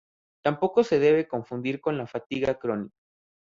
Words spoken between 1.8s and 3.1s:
la fatiga crónica.